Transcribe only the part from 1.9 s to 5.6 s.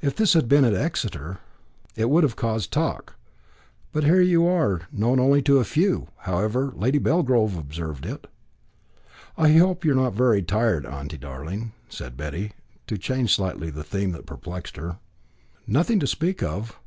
it would have caused talk; but here you are known only to